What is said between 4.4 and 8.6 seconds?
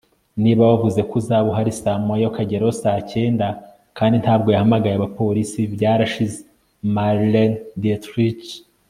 yahamagaye abapolisi- byarashize.- marlene dietrich